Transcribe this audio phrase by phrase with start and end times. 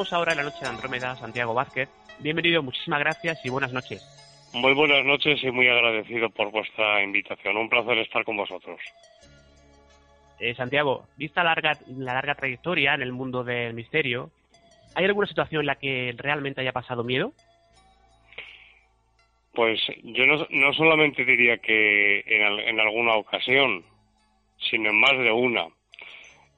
[0.00, 1.90] Saludamos ahora en la noche de Andrómeda Santiago Vázquez.
[2.20, 4.02] Bienvenido, muchísimas gracias y buenas noches.
[4.54, 7.58] Muy buenas noches y muy agradecido por vuestra invitación.
[7.58, 8.80] Un placer estar con vosotros.
[10.38, 14.30] Eh, Santiago, vista larga, la larga trayectoria en el mundo del misterio,
[14.94, 17.34] ¿hay alguna situación en la que realmente haya pasado miedo?
[19.52, 23.84] Pues yo no, no solamente diría que en alguna ocasión,
[24.70, 25.66] sino en más de una.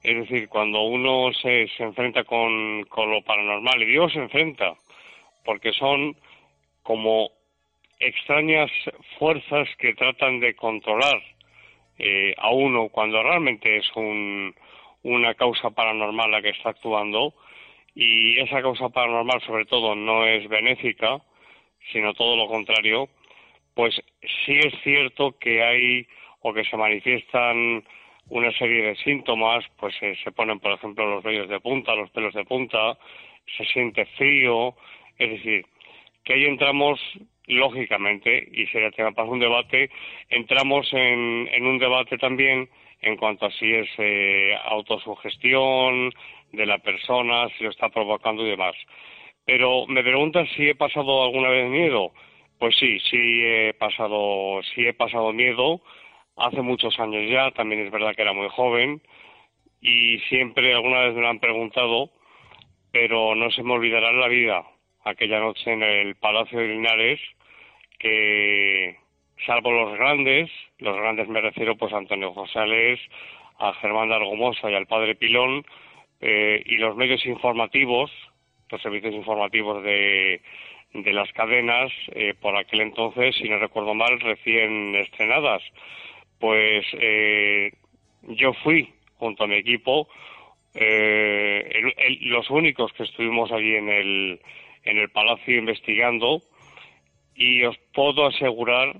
[0.03, 4.73] Es decir, cuando uno se, enfrenta con, con lo paranormal, y digo se enfrenta,
[5.45, 6.15] porque son
[6.83, 7.31] como
[7.99, 8.69] extrañas
[9.17, 11.21] fuerzas que tratan de controlar
[11.97, 14.53] eh, a uno cuando realmente es un,
[15.03, 17.33] una causa paranormal la que está actuando
[17.95, 21.21] y esa causa paranormal sobre todo no es benéfica,
[21.91, 23.09] sino todo lo contrario,
[23.75, 23.95] pues
[24.45, 26.07] sí es cierto que hay
[26.41, 27.83] o que se manifiestan
[28.29, 32.09] una serie de síntomas, pues eh, se ponen, por ejemplo, los vellos de punta, los
[32.11, 32.97] pelos de punta,
[33.57, 34.75] se siente frío,
[35.17, 35.65] es decir,
[36.23, 36.99] que ahí entramos,
[37.47, 39.89] lógicamente, y sería tema para un debate,
[40.29, 42.69] entramos en, en un debate también
[43.03, 46.11] en cuanto a si es eh, autosugestión
[46.53, 48.75] de la persona, si lo está provocando y demás.
[49.45, 52.11] Pero me preguntas si he pasado alguna vez miedo.
[52.59, 55.81] Pues sí, sí he pasado, sí he pasado miedo.
[56.35, 59.01] Hace muchos años ya, también es verdad que era muy joven
[59.81, 62.09] y siempre alguna vez me lo han preguntado,
[62.91, 64.63] pero no se me olvidará la vida
[65.03, 67.19] aquella noche en el Palacio de Linares
[67.99, 68.97] que
[69.45, 70.49] salvo los grandes,
[70.79, 72.99] los grandes me refiero pues a Antonio Josales,
[73.59, 75.65] a Germán de Argomosa y al padre Pilón,
[76.21, 78.11] eh, y los medios informativos,
[78.69, 80.41] los servicios informativos de,
[80.93, 85.61] de las cadenas, eh, por aquel entonces, si no recuerdo mal, recién estrenadas.
[86.39, 87.71] Pues eh,
[88.23, 90.07] yo fui, junto a mi equipo,
[90.73, 94.39] eh, los únicos que estuvimos allí en el,
[94.83, 96.41] en el palacio investigando,
[97.35, 98.95] y os puedo asegurar,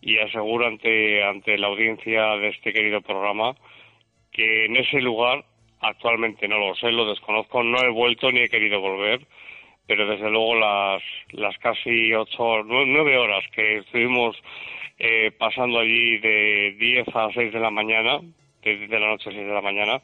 [0.00, 3.54] y aseguro ante, ante la audiencia de este querido programa,
[4.32, 5.44] que en ese lugar,
[5.80, 9.26] actualmente no lo sé, lo desconozco, no he vuelto ni he querido volver,
[9.86, 14.36] pero desde luego las, las casi ocho, nue- nueve horas que estuvimos
[14.98, 18.20] eh, pasando allí de 10 a 6 de la mañana,
[18.62, 20.02] de, de la noche a 6 de la mañana,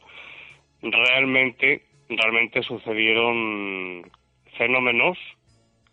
[0.82, 4.10] realmente, realmente sucedieron
[4.56, 5.18] fenómenos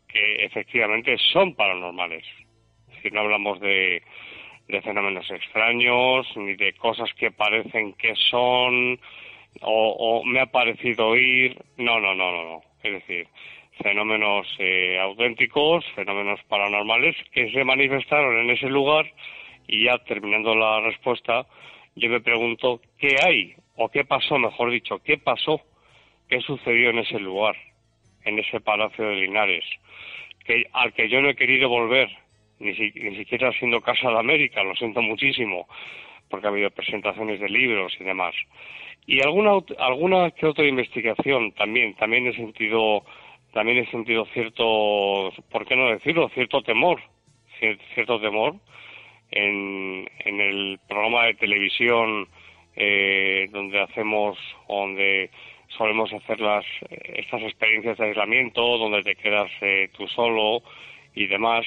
[0.07, 2.25] que efectivamente son paranormales.
[2.89, 4.03] Es decir, no hablamos de,
[4.67, 8.99] de fenómenos extraños, ni de cosas que parecen que son,
[9.61, 9.91] o,
[10.21, 11.57] o me ha parecido oír.
[11.77, 12.61] No, no, no, no, no.
[12.83, 13.27] Es decir,
[13.81, 19.05] fenómenos eh, auténticos, fenómenos paranormales que se manifestaron en ese lugar
[19.67, 21.45] y ya terminando la respuesta,
[21.95, 25.61] yo me pregunto qué hay o qué pasó, mejor dicho, qué pasó,
[26.29, 27.55] qué sucedió en ese lugar,
[28.25, 29.65] en ese palacio de Linares,
[30.45, 32.09] que al que yo no he querido volver,
[32.59, 35.67] ni, si- ni siquiera siendo Casa de América, lo siento muchísimo,
[36.29, 38.35] porque ha habido presentaciones de libros y demás.
[39.07, 43.03] Y alguna alguna que otra investigación también, también he sentido
[43.53, 46.29] también he sentido cierto, ¿por qué no decirlo?
[46.29, 47.01] Cierto temor,
[47.59, 48.55] cier- cierto temor
[49.31, 52.27] en, en el programa de televisión
[52.75, 54.37] eh, donde hacemos,
[54.67, 55.29] donde
[55.77, 60.61] solemos hacer las, estas experiencias de aislamiento, donde te quedas eh, tú solo
[61.15, 61.65] y demás,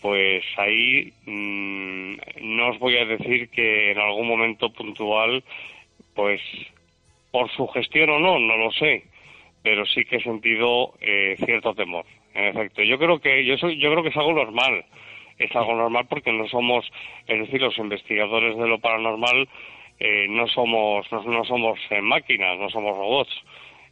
[0.00, 5.42] pues ahí mm, no os voy a decir que en algún momento puntual,
[6.14, 6.40] pues
[7.30, 9.04] por su gestión o no, no lo sé,
[9.62, 12.04] pero sí que he sentido eh, cierto temor.
[12.34, 14.84] En efecto, yo creo que yo soy, yo creo que es algo normal,
[15.38, 16.90] es algo normal porque no somos,
[17.26, 19.48] es decir, los investigadores de lo paranormal
[19.98, 23.32] eh, no somos, no, somos eh, máquinas, no somos robots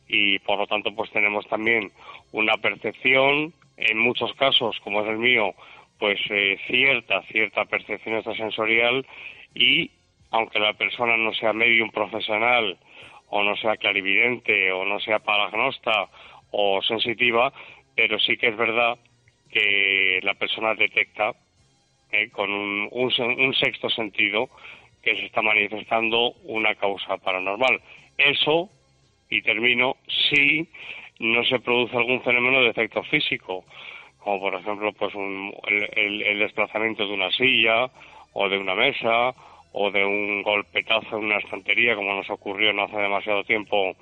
[0.08, 1.92] y por lo tanto pues tenemos también
[2.32, 5.54] una percepción, en muchos casos como es el mío,
[5.98, 9.06] pues eh, cierta, cierta percepción extrasensorial
[9.54, 9.90] y
[10.30, 12.78] aunque la persona no sea medium profesional
[13.30, 16.08] o no sea clarividente o no sea paragnosta
[16.50, 17.52] o sensitiva,
[17.94, 18.98] pero sí que es verdad
[19.50, 21.32] que la persona detecta
[22.12, 24.48] eh, con un, un, sexto sentido
[25.02, 27.80] que se está manifestando una causa paranormal.
[28.18, 28.68] Eso,
[29.28, 29.96] y termino,
[30.28, 30.68] si
[31.20, 33.64] no se produce algún fenómeno de efecto físico,
[34.18, 37.90] como por ejemplo pues el, desplazamiento de una silla
[38.32, 39.34] o de una mesa
[39.72, 43.96] o de un golpetazo en una estantería, como nos ocurrió no hace demasiado tiempo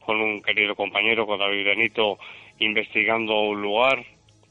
[0.00, 2.18] con un querido compañero, con David Benito,
[2.58, 4.04] investigando un lugar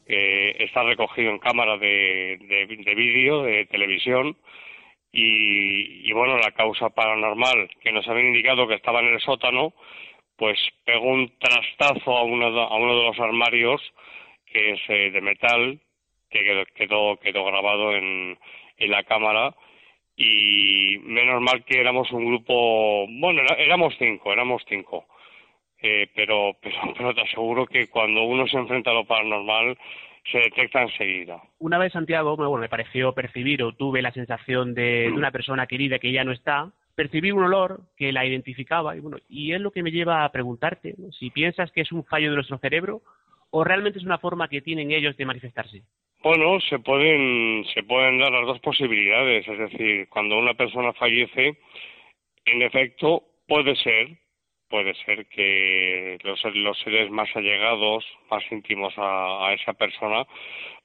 [0.06, 4.36] que está recogido en cámara de, de, vídeo, de televisión,
[5.14, 9.74] y, bueno, la causa paranormal que nos habían indicado que estaba en el sótano,
[10.36, 13.80] pues pegó un trastazo a uno de, a uno de los armarios
[14.46, 15.80] que es eh, de metal,
[16.30, 18.38] que quedó, quedó, grabado en,
[18.78, 19.54] en la cámara
[20.16, 25.06] y menos mal que éramos un grupo, bueno, éramos cinco, éramos cinco.
[25.80, 29.76] Eh, pero, pero, pero te aseguro que cuando uno se enfrenta a lo paranormal
[30.30, 31.42] se detecta enseguida.
[31.58, 35.66] Una vez Santiago, bueno, me pareció percibir o tuve la sensación de, de, una persona
[35.66, 39.60] querida que ya no está, percibí un olor que la identificaba y bueno, y es
[39.60, 43.02] lo que me lleva a preguntarte si piensas que es un fallo de nuestro cerebro
[43.50, 45.82] o realmente es una forma que tienen ellos de manifestarse.
[46.22, 51.58] Bueno, se pueden, se pueden dar las dos posibilidades, es decir, cuando una persona fallece,
[52.44, 54.18] en efecto, puede ser,
[54.68, 60.24] puede ser que los, los seres más allegados, más íntimos a, esa persona,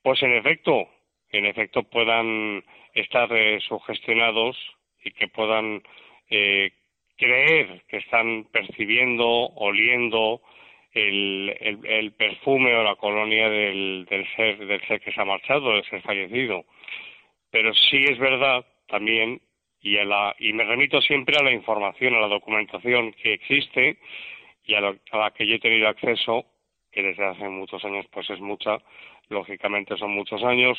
[0.01, 0.87] pues en efecto,
[1.29, 2.63] en efecto puedan
[2.95, 4.57] estar eh, sugestionados
[5.03, 5.83] y que puedan
[6.31, 6.71] eh,
[7.15, 10.41] creer que están percibiendo, oliendo,
[10.97, 15.73] el, el, perfume o la colonia del, del, ser, del ser que se ha marchado,
[15.73, 16.65] del ser fallecido.
[17.51, 19.41] Pero sí es verdad también,
[19.81, 23.97] y, a la, y me remito siempre a la información, a la documentación que existe
[24.65, 26.45] y a, a la que yo he tenido acceso,
[26.91, 28.79] que desde hace muchos años pues es mucha,
[29.29, 30.77] lógicamente son muchos años,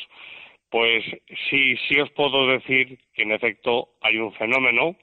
[0.69, 1.03] pues
[1.49, 4.95] sí, sí os puedo decir que en efecto hay un fenómeno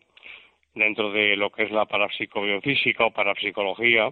[0.74, 4.10] dentro de lo que es la parapsicobiofísica o parapsicología,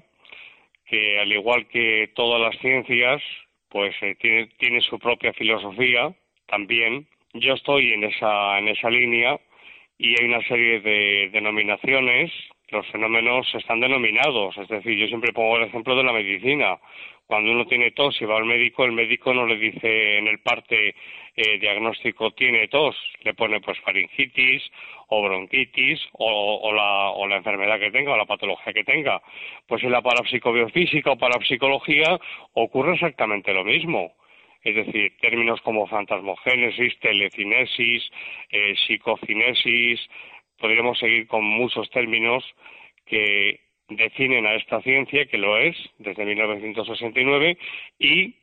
[0.86, 3.22] que al igual que todas las ciencias,
[3.68, 6.14] pues eh, tiene, tiene su propia filosofía
[6.46, 7.06] también.
[7.32, 9.38] Yo estoy en esa, en esa línea
[9.98, 12.30] y hay una serie de denominaciones,
[12.68, 16.78] los fenómenos están denominados, es decir, yo siempre pongo el ejemplo de la medicina.
[17.26, 20.40] Cuando uno tiene tos y va al médico, el médico no le dice en el
[20.40, 20.94] parte
[21.36, 24.62] eh, diagnóstico tiene tos, le pone pues faringitis
[25.08, 29.22] o bronquitis o, la, o la enfermedad que tenga o la patología que tenga.
[29.66, 32.18] Pues en la parapsicobiofísica o parapsicología
[32.52, 34.12] ocurre exactamente lo mismo.
[34.62, 38.02] Es decir, términos como fantasmogénesis, telecinesis,
[38.50, 40.00] eh, psicocinesis,
[40.58, 42.44] podríamos seguir con muchos términos
[43.06, 47.58] que definen a esta ciencia, que lo es desde 1969,
[47.98, 48.36] y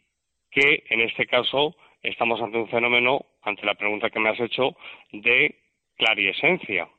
[0.52, 4.76] que en este caso estamos ante un fenómeno, ante la pregunta que me has hecho,
[5.12, 5.56] de
[5.98, 6.90] clariesencia,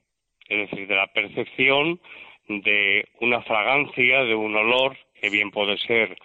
[0.48, 2.00] es decir, de la percepción
[2.48, 6.16] de una fragancia, de un olor, que bien puede ser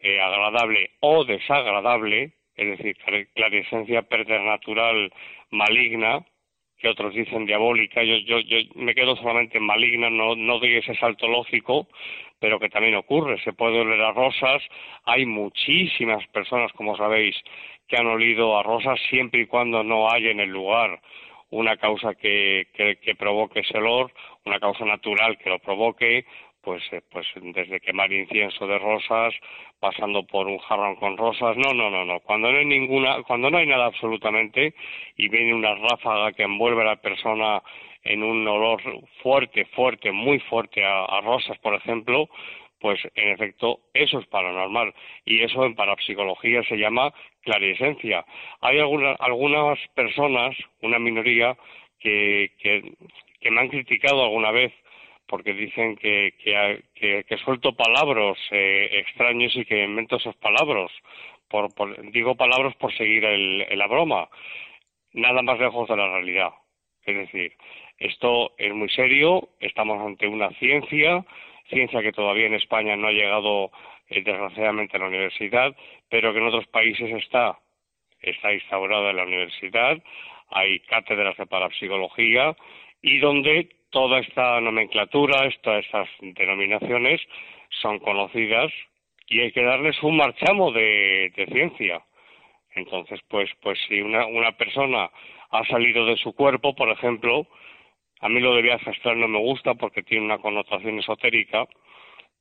[0.00, 2.96] eh, agradable o desagradable, es decir,
[3.34, 5.12] clariesencia preternatural
[5.50, 6.24] maligna,
[6.84, 10.74] que otros dicen diabólica, yo, yo, yo me quedo solamente en maligna, no, no doy
[10.74, 11.88] ese salto lógico,
[12.38, 14.62] pero que también ocurre, se puede oler a rosas,
[15.04, 17.34] hay muchísimas personas, como sabéis,
[17.88, 21.00] que han olido a rosas siempre y cuando no haya en el lugar
[21.48, 24.12] una causa que, que, provoque ese olor,
[24.44, 26.26] una causa natural que lo provoque,
[26.64, 29.34] pues, eh, pues desde quemar incienso de rosas,
[29.80, 33.50] pasando por un jarrón con rosas, no, no, no, no, cuando no hay ninguna, cuando
[33.50, 34.74] no hay nada absolutamente
[35.16, 37.62] y viene una ráfaga que envuelve a la persona
[38.02, 38.82] en un olor
[39.22, 42.28] fuerte, fuerte, muy fuerte a rosas, por ejemplo,
[42.84, 44.92] pues en efecto eso es paranormal.
[45.24, 48.26] Y eso en parapsicología se llama clarisencia.
[48.60, 51.56] Hay algunas, algunas personas, una minoría,
[51.98, 54.70] que, que, me han criticado alguna vez
[55.26, 60.90] porque dicen que, que, que, suelto palabras eh, extraños y que invento esas palabras.
[61.48, 61.68] Por,
[62.10, 64.28] digo palabras por seguir el, la broma.
[65.12, 66.50] Nada más lejos de la realidad.
[67.04, 67.52] Es decir,
[67.98, 71.24] esto es muy serio, estamos ante una ciencia,
[71.68, 73.70] ciencia que todavía en España no ha llegado
[74.08, 75.74] eh, desgraciadamente a la universidad,
[76.08, 77.58] pero que en otros países está,
[78.20, 80.02] está instaurada en la universidad,
[80.48, 82.56] hay cátedras de parapsicología
[83.02, 87.20] y donde toda esta nomenclatura, todas estas denominaciones
[87.80, 88.72] son conocidas
[89.28, 92.02] y hay que darles un marchamo de, ciencia.
[92.74, 95.08] Entonces, pues, pues si una, una persona
[95.50, 97.46] ha salido de su cuerpo, por ejemplo,
[98.20, 101.64] a mí lo de viaje astral no me gusta porque tiene una connotación esotérica,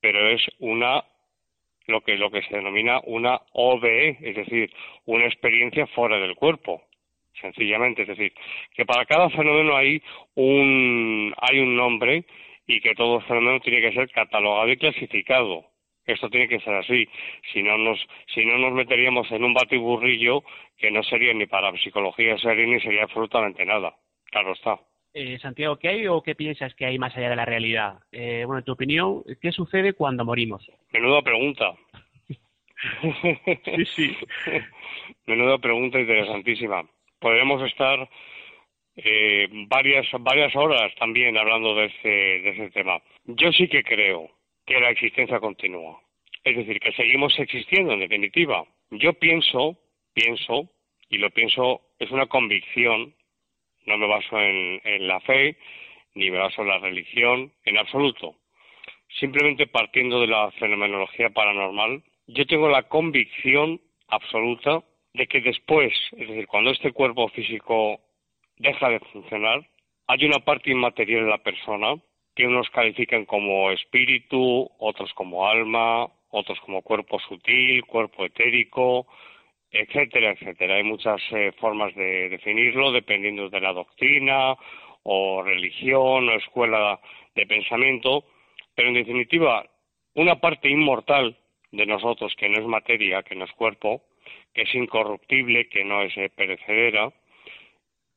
[0.02, 1.04] pero es una
[1.86, 4.74] lo que lo que se denomina una OBE, es decir,
[5.06, 6.82] una experiencia fuera del cuerpo,
[7.40, 8.34] sencillamente, es decir,
[8.74, 10.02] que para cada fenómeno hay
[10.36, 12.26] un hay un nombre
[12.68, 15.66] y que todo fenómeno tiene que ser catalogado y clasificado.
[16.06, 17.08] Esto tiene que ser así.
[17.54, 18.00] Si no nos,
[18.34, 20.44] si no nos meteríamos en un batiburrillo
[20.78, 23.96] que no sería ni para psicología seria ni sería absolutamente nada.
[24.26, 24.80] Claro está.
[25.14, 28.00] Eh, Santiago, ¿qué hay o qué piensas que hay más allá de la realidad?
[28.12, 30.68] Eh, bueno, en tu opinión, ¿qué sucede cuando morimos?
[30.92, 31.74] Menuda pregunta.
[33.66, 34.18] sí, sí.
[35.28, 36.84] Menuda pregunta interesantísima.
[37.24, 38.10] Podremos estar
[38.98, 43.02] eh, varias varias horas también hablando de ese, de ese tema.
[43.24, 44.30] Yo sí que creo
[44.66, 46.02] que la existencia continúa.
[46.44, 48.66] Es decir, que seguimos existiendo en definitiva.
[48.92, 49.78] Yo pienso,
[50.14, 50.70] pienso,
[51.10, 53.16] y lo pienso, es una convicción,
[53.86, 55.56] no me baso en, en la fe,
[56.16, 58.36] ni me baso en la religión, en absoluto.
[59.18, 66.28] Simplemente partiendo de la fenomenología paranormal, yo tengo la convicción absoluta de que después, es
[66.28, 68.00] decir, cuando este cuerpo físico
[68.58, 69.62] deja de funcionar,
[70.08, 71.96] hay una parte inmaterial de la persona
[72.36, 79.08] que unos califican como espíritu, otros como alma, otros como cuerpo sutil, cuerpo etérico,
[79.70, 80.76] etcétera, etcétera.
[80.76, 84.56] Hay muchas eh, formas de definirlo dependiendo de la doctrina
[85.04, 87.00] o religión o escuela
[87.36, 88.26] de pensamiento,
[88.74, 89.66] pero en definitiva,
[90.16, 91.38] una parte inmortal
[91.72, 94.04] de nosotros que no es materia, que no es cuerpo,
[94.54, 97.12] que es incorruptible, que no es eh, perecedera,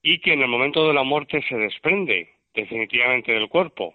[0.02, 3.94] y que en el momento de la muerte se desprende definitivamente del cuerpo.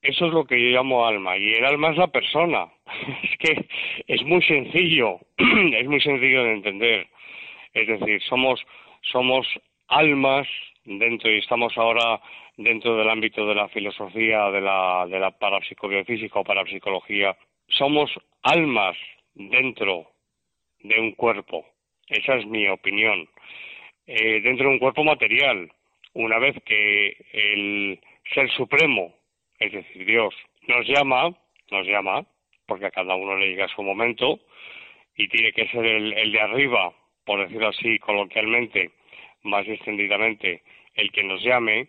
[0.00, 2.68] Eso es lo que yo llamo alma, y el alma es la persona.
[3.22, 3.68] es que
[4.06, 7.08] es muy sencillo, es muy sencillo de entender.
[7.74, 8.64] Es decir, somos,
[9.02, 9.46] somos
[9.88, 10.46] almas
[10.84, 12.20] dentro, y estamos ahora
[12.56, 17.36] dentro del ámbito de la filosofía, de la, de la parapsicobiofísica o parapsicología,
[17.68, 18.10] somos
[18.42, 18.96] almas
[19.34, 20.10] dentro
[20.80, 21.66] de un cuerpo.
[22.08, 23.28] Esa es mi opinión.
[24.06, 25.70] Eh, dentro de un cuerpo material,
[26.14, 28.00] una vez que el
[28.32, 29.14] Ser Supremo,
[29.58, 30.34] es decir, Dios,
[30.66, 31.34] nos llama,
[31.70, 32.26] nos llama,
[32.66, 34.40] porque a cada uno le llega su momento,
[35.16, 36.92] y tiene que ser el, el de arriba,
[37.24, 38.92] por decirlo así coloquialmente,
[39.42, 40.62] más extendidamente,
[40.94, 41.88] el que nos llame,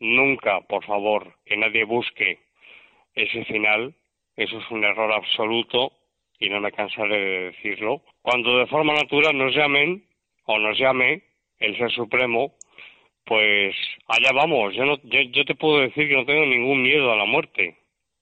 [0.00, 2.38] nunca, por favor, que nadie busque
[3.14, 3.94] ese final,
[4.36, 5.92] eso es un error absoluto
[6.42, 8.02] y no me cansaré de decirlo.
[8.20, 10.04] Cuando de forma natural nos llamen
[10.46, 11.22] o nos llame,
[11.60, 12.54] el Ser Supremo,
[13.24, 13.76] pues
[14.08, 14.74] allá vamos.
[14.74, 17.76] Yo, no, yo, te puedo decir que no tengo ningún miedo a la muerte,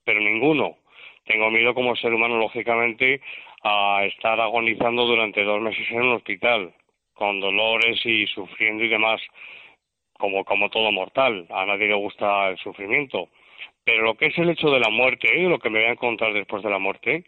[0.05, 0.77] pero ninguno.
[1.25, 3.23] Tengo miedo como ser humano, lógicamente,
[3.63, 6.75] a estar agonizando durante dos meses en un hospital,
[7.15, 9.23] con dolores y sufriendo y demás,
[10.19, 11.47] como, como todo mortal.
[11.49, 13.31] A nadie le gusta el sufrimiento.
[13.83, 15.49] Pero lo que es el hecho de la muerte, ¿eh?
[15.49, 17.25] lo que me voy a encontrar después de la muerte,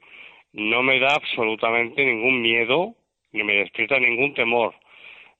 [0.52, 2.94] no me da absolutamente ningún miedo,
[3.32, 4.74] ni me despierta ningún temor.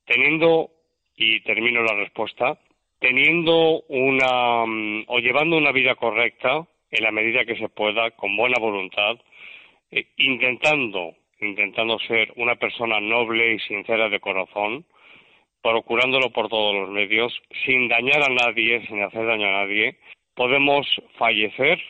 [0.07, 0.71] Teniendo,
[1.16, 2.59] y termino la respuesta,
[2.99, 8.37] teniendo una mm, o llevando una vida correcta en la medida que se pueda, con
[8.37, 9.19] buena voluntad,
[9.90, 14.85] eh, intentando, intentando ser una persona noble y sincera de corazón,
[15.62, 17.33] procurándolo por todos los medios,
[17.64, 19.99] sin dañar a nadie, sin hacer daño a nadie,
[20.35, 20.87] podemos
[21.19, 21.81] fallecer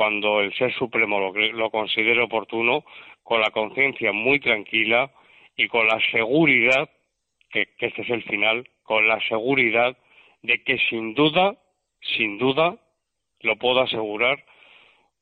[0.00, 2.86] cuando el Ser Supremo lo, lo considere oportuno,
[3.22, 5.12] con la conciencia muy tranquila
[5.54, 6.88] y con la seguridad
[7.50, 9.94] que, este es el final, con la seguridad
[10.40, 11.54] de que sin duda,
[12.16, 12.78] sin duda,
[13.40, 14.42] lo puedo asegurar,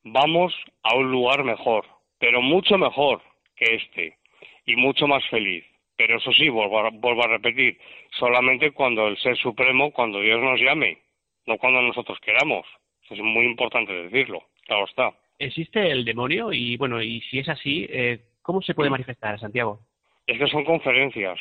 [0.03, 1.85] vamos a un lugar mejor,
[2.17, 3.21] pero mucho mejor
[3.57, 4.17] que este
[4.65, 5.65] y mucho más feliz.
[5.97, 7.77] Pero eso sí, vuelvo a, vuelvo a repetir,
[8.17, 10.99] solamente cuando el Ser Supremo, cuando Dios nos llame,
[11.47, 12.65] no cuando nosotros queramos.
[13.09, 15.11] Es muy importante decirlo, claro está.
[15.39, 16.53] ¿Existe el demonio?
[16.53, 19.79] Y bueno, y si es así, eh, ¿cómo se puede manifestar, Santiago?
[20.27, 21.39] Es que son conferencias.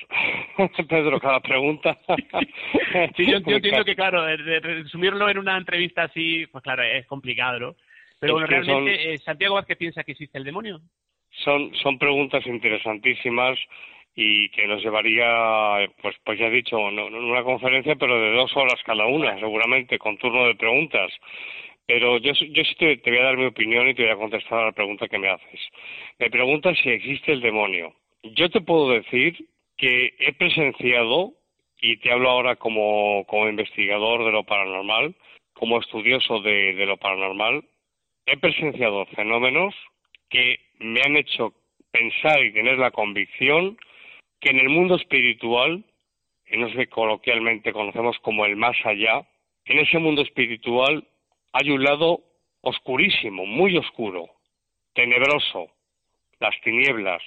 [0.89, 1.99] Pedro, cada pregunta.
[3.17, 7.77] sí, yo, entiendo que, claro, resumirlo en una entrevista así, pues claro, es complicado, ¿no?
[8.19, 10.81] Pero bueno, realmente, eh, ¿Santiago Vázquez piensa que existe el demonio?
[11.45, 13.59] Son, son preguntas interesantísimas
[14.15, 18.51] y que nos llevaría, pues, pues ya he dicho, no, una conferencia, pero de dos
[18.57, 21.13] horas cada una, seguramente, con turno de preguntas.
[21.89, 24.59] Pero yo, yo sí te, voy a dar mi opinión y te voy a contestar
[24.61, 25.61] a la pregunta que me haces.
[26.19, 27.95] Me preguntas si existe el demonio.
[28.23, 29.37] Yo te puedo decir
[29.79, 31.33] que he presenciado,
[31.81, 35.15] y te hablo ahora como, como investigador de lo paranormal,
[35.55, 37.65] como estudioso de, de lo paranormal,
[38.27, 39.75] he presenciado fenómenos
[40.29, 41.55] que me han hecho
[41.91, 43.79] pensar y tener la convicción
[44.41, 45.85] que en el mundo espiritual
[46.51, 49.27] en eso que coloquialmente conocemos como el más allá,
[49.65, 51.07] en ese mundo espiritual
[51.59, 52.21] hay un lado
[52.61, 54.29] oscurísimo, muy oscuro,
[54.95, 55.67] tenebroso,
[56.39, 57.23] las tinieblas,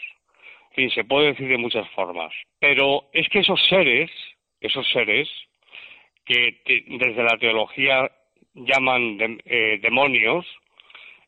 [0.71, 2.31] en fin, se puede decir de muchas formas.
[2.59, 4.09] Pero es que esos seres,
[4.61, 5.29] esos seres,
[6.23, 8.09] que desde la teología
[8.53, 10.45] llaman eh, demonios,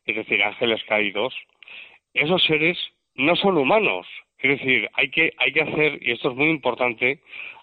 [0.06, 1.34] es decir, ángeles caídos,
[2.14, 2.78] esos seres
[3.16, 4.06] no son humanos.
[4.38, 7.20] Es decir, hay que, hay que hacer, y esto es muy importante,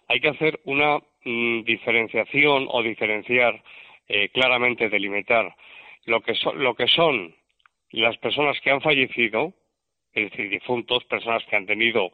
[0.07, 3.63] hay que hacer una mm, diferenciación o diferenciar
[4.13, 5.55] eh, claramente, delimitar
[6.05, 7.33] lo que, lo que son
[7.91, 9.53] las personas que han fallecido,
[10.11, 12.11] es decir, difuntos, personas que han tenido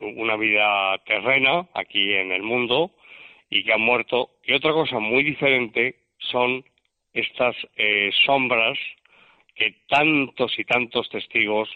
[0.00, 2.90] una vida terrena aquí en el mundo
[3.50, 4.30] y que han muerto.
[4.42, 6.64] Y otra cosa muy diferente son
[7.12, 8.76] estas eh, sombras
[9.54, 11.68] que tantos y tantos testigos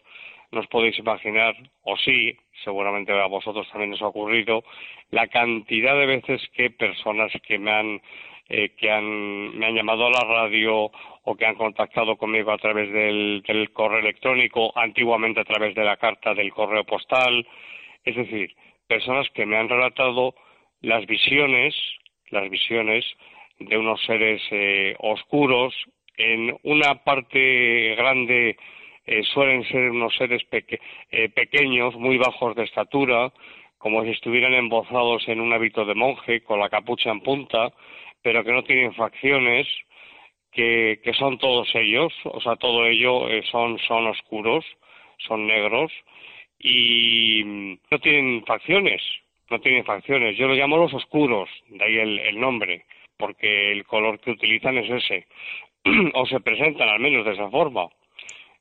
[0.50, 4.64] nos podéis imaginar, o sí, seguramente a vosotros también os ha ocurrido,
[5.10, 8.02] la cantidad de veces que personas que me han
[8.48, 10.90] eh, que han, me han llamado a la radio
[11.24, 15.84] o que han contactado conmigo a través del, del correo electrónico, antiguamente a través de
[15.84, 17.46] la carta del correo postal,
[18.04, 18.54] es decir,
[18.86, 20.34] personas que me han relatado
[20.80, 21.74] las visiones,
[22.30, 23.04] las visiones
[23.58, 25.74] de unos seres eh, oscuros,
[26.16, 28.56] en una parte grande
[29.06, 33.32] eh, suelen ser unos seres eh, pequeños, muy bajos de estatura,
[33.78, 37.72] como si estuvieran embozados en un hábito de monje, con la capucha en punta,
[38.22, 39.66] pero que no tienen facciones,
[40.52, 44.64] que, son todos ellos, o sea, todo ello son, son oscuros,
[45.18, 45.90] son negros,
[46.58, 47.42] y
[47.90, 49.02] no tienen facciones,
[49.50, 50.36] no tienen facciones.
[50.36, 52.84] Yo lo llamo los oscuros, de ahí el, nombre,
[53.16, 55.26] porque el color que utilizan es ese,
[56.14, 57.88] o se presentan al menos de esa forma,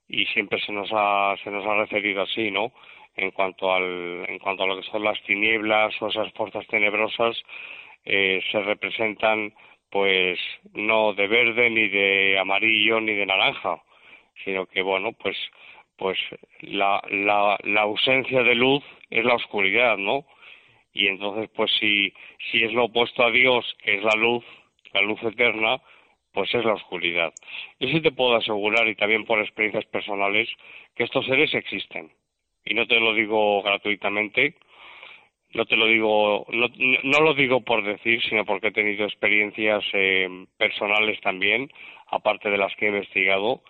[0.07, 2.71] y siempre se nos ha, se nos ha referido así, ¿no?
[3.15, 7.37] En cuanto, al, en cuanto a lo que son las tinieblas o esas fuerzas tenebrosas,
[8.05, 9.53] eh, se representan
[9.89, 10.39] pues
[10.74, 13.81] no de verde ni de amarillo ni de naranja,
[14.43, 15.38] sino que bueno, pues
[15.98, 16.18] pues
[16.61, 20.25] la, la, la ausencia de luz es la oscuridad, ¿no?
[20.94, 22.11] Y entonces, pues si,
[22.50, 24.44] si es lo opuesto a Dios, que es la luz,
[24.94, 25.79] la luz eterna,
[26.33, 27.31] pues es la oscuridad.
[27.79, 30.50] Y sí te puedo asegurar, y también por experiencias personales,
[30.96, 32.11] que estos seres existen.
[32.66, 34.55] Y no te lo digo gratuitamente,
[35.53, 36.68] no te lo digo, no,
[37.03, 41.70] no lo digo por decir, sino porque he tenido experiencias eh, personales también,
[42.07, 43.61] aparte de las que he investigado,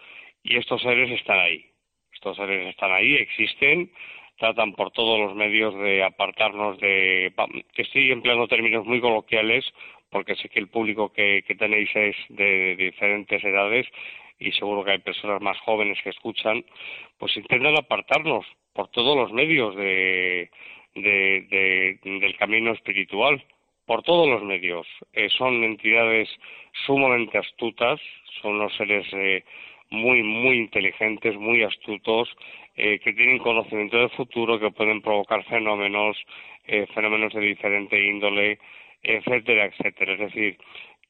[0.43, 1.65] y estos seres están ahí.
[2.13, 3.91] Estos seres están ahí, existen,
[4.37, 7.33] tratan por todos los medios de apartarnos de,
[7.73, 9.65] que estoy empleando términos muy coloquiales,
[10.09, 13.87] porque sé que el público que, tenéis es de, diferentes edades
[14.39, 16.65] y seguro que hay personas más jóvenes que escuchan,
[17.17, 20.49] pues intentan apartarnos por todos los medios de,
[20.95, 23.43] del camino espiritual,
[23.85, 24.87] por todos los medios.
[25.13, 26.29] Eh, son entidades
[26.85, 27.99] sumamente astutas,
[28.41, 29.43] son los seres eh,
[29.89, 32.29] muy, muy inteligentes, muy astutos,
[32.75, 36.17] eh, que tienen conocimiento del futuro, que pueden provocar fenómenos,
[36.65, 38.59] eh, fenómenos de diferente índole,
[39.03, 40.13] etcétera, etcétera.
[40.13, 40.57] Es decir,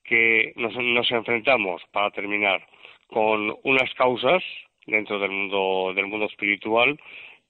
[0.04, 2.65] que nos, nos enfrentamos, para terminar,
[3.08, 4.44] con unas causas
[4.88, 7.00] dentro del mundo, del mundo espiritual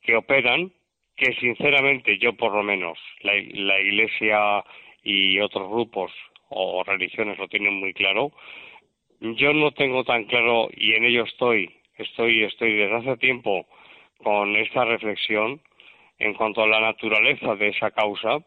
[0.02, 0.72] que operan,
[1.22, 4.64] que sinceramente yo por lo menos, la, Iglesia
[5.04, 6.12] y otros grupos
[6.50, 8.32] o religiones lo tienen muy claro,
[9.20, 13.68] yo no tengo tan claro, y en ello estoy, estoy, estoy desde hace tiempo
[14.24, 15.62] con esta reflexión
[16.18, 18.40] en cuanto a la naturaleza de esa causa.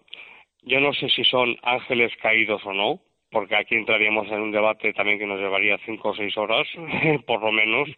[0.63, 4.93] Yo no sé si son ángeles caídos o no, porque aquí entraríamos en un debate
[4.95, 6.67] también que nos llevaría cinco o seis horas,
[7.27, 7.89] por lo menos.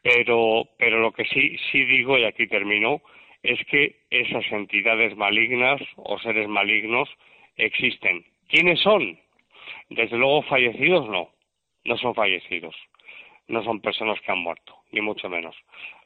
[0.00, 3.02] Pero, pero lo que sí, sí digo, y aquí termino,
[3.46, 7.08] es que esas entidades malignas o seres malignos
[7.56, 8.24] existen.
[8.48, 9.18] ¿Quiénes son?
[9.88, 11.30] Desde luego fallecidos no,
[11.84, 12.74] no son fallecidos,
[13.46, 15.54] no son personas que han muerto, ni mucho menos.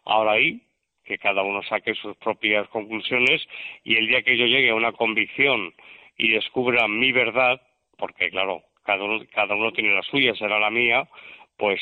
[0.05, 0.61] Ahora ahí,
[1.03, 3.49] que cada uno saque sus propias conclusiones
[3.85, 5.73] y el día que yo llegue a una convicción
[6.19, 7.63] y descubra mi verdad,
[7.97, 11.09] porque claro, cada uno, cada uno tiene la suya, será la mía,
[11.57, 11.81] pues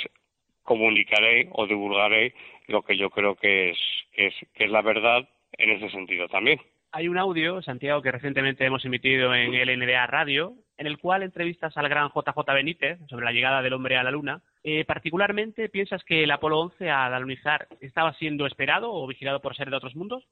[0.62, 2.32] comunicaré o divulgaré
[2.68, 3.78] lo que yo creo que es,
[4.12, 6.60] que es, que es la verdad en ese sentido también.
[6.90, 11.22] Hay un audio, Santiago, que recientemente hemos emitido en el NDA Radio, en el cual
[11.22, 14.40] entrevistas al gran JJ Benítez sobre la llegada del hombre a la Luna.
[14.64, 19.54] Eh, particularmente, ¿piensas que el Apolo 11 al alunizar estaba siendo esperado o vigilado por
[19.54, 20.26] seres de otros mundos?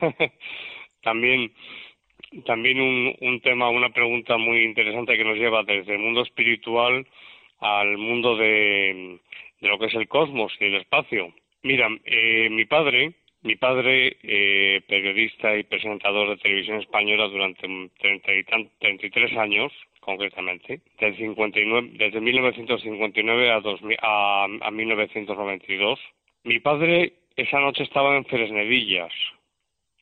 [1.02, 1.52] también
[2.44, 7.06] también un, un tema, una pregunta muy interesante que nos lleva desde el mundo espiritual
[7.58, 9.18] al mundo de,
[9.60, 11.32] de lo que es el cosmos y el espacio.
[11.62, 17.66] Mira, eh, mi padre, Mi padre, eh, periodista y presentador de televisión española durante
[17.98, 18.44] 30 y
[18.78, 25.98] 33 años, concretamente, desde, 59, desde 1959 a, 2000, a, a 1992.
[26.44, 29.12] Mi padre esa noche estaba en Fresnedillas,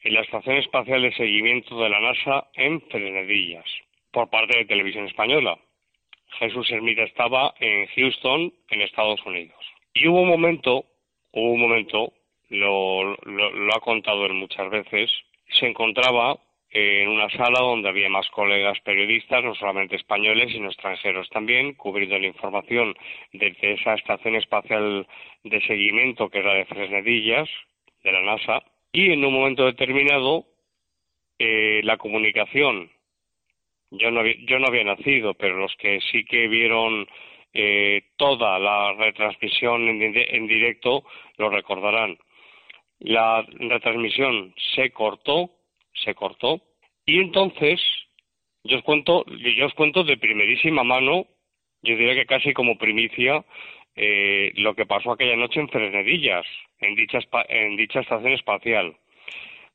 [0.03, 3.67] en la Estación Espacial de Seguimiento de la NASA en Fresnedillas,
[4.11, 5.57] por parte de Televisión Española.
[6.41, 9.59] Jesús Hermida estaba en Houston, en Estados Unidos.
[9.95, 10.85] Y hubo un momento,
[11.33, 12.13] hubo un momento
[12.51, 15.11] lo, lo, ha contado él muchas veces,
[15.51, 16.39] se encontraba
[16.71, 22.19] en una sala donde había más colegas periodistas, no solamente españoles, sino extranjeros también, cubriendo
[22.19, 22.95] la información
[23.33, 25.07] desde esa estación espacial
[25.45, 27.49] de seguimiento que era de Fresnedillas,
[28.05, 30.45] de la NASA, y en un momento determinado
[31.39, 32.91] eh, la comunicación,
[33.91, 37.09] yo no, yo no había nacido, pero los que sí que vieron
[37.55, 41.05] eh, toda la retransmisión en directo
[41.39, 42.19] lo recordarán
[43.01, 45.51] la retransmisión se cortó,
[45.95, 46.61] se cortó,
[47.07, 47.81] y entonces
[48.65, 51.27] yo os cuento, yo os cuento de primerísima mano,
[51.83, 53.45] yo diría que casi como primicia,
[53.95, 56.47] eh, lo que pasó aquella noche en Fresnedillas,
[56.81, 58.97] en dicha, en dicha estación espacial.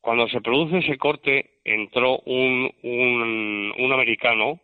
[0.01, 4.59] Cuando se produce ese corte, entró un, un, un americano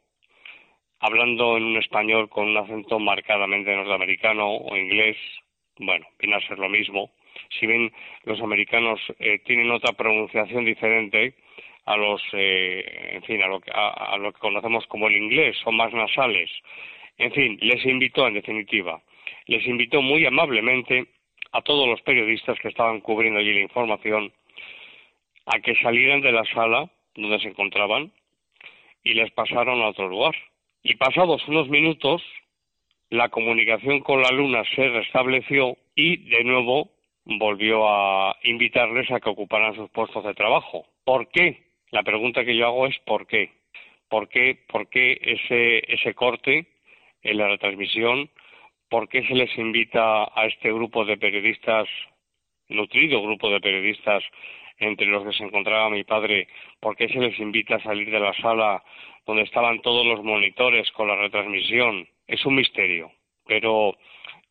[0.99, 5.17] hablando en un español con un acento marcadamente norteamericano o inglés,
[5.77, 7.11] bueno, viene a ser lo mismo,
[7.59, 7.91] si bien
[8.23, 11.35] los americanos eh, tienen otra pronunciación diferente
[11.85, 15.57] a los, eh, en fin, a lo, que, a, lo que conocemos como el inglés,
[15.63, 16.49] son más nasales.
[17.17, 19.01] En fin, les invitó, en definitiva,
[19.47, 21.07] les invitó muy amablemente
[21.51, 24.31] a todos los periodistas que estaban cubriendo allí la información
[25.47, 28.11] a que salieran de la sala donde se encontraban
[29.03, 30.35] y les pasaron a otro lugar.
[30.83, 32.21] Y pasados unos minutos,
[33.09, 36.91] la comunicación con la Luna se restableció y de nuevo
[37.37, 40.85] volvió a invitarles a que ocuparan sus puestos de trabajo.
[41.03, 41.63] ¿Por qué?
[41.91, 43.51] La pregunta que yo hago es ¿por qué?
[44.09, 46.67] ¿Por qué, por qué ese, ese corte
[47.21, 48.29] en la retransmisión?
[48.89, 51.87] ¿Por qué se les invita a este grupo de periodistas,
[52.69, 54.23] nutrido grupo de periodistas,
[54.79, 56.47] entre los que se encontraba mi padre,
[56.79, 58.81] por qué se les invita a salir de la sala
[59.25, 62.07] donde estaban todos los monitores con la retransmisión?
[62.25, 63.11] Es un misterio,
[63.45, 63.95] pero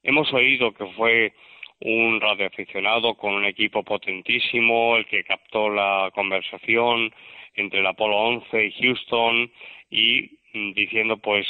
[0.02, 1.32] hemos oído que fue
[1.80, 7.12] un radioaficionado con un equipo potentísimo, el que captó la conversación
[7.54, 9.50] entre el Apolo 11 y Houston
[9.90, 11.46] y mm, diciendo pues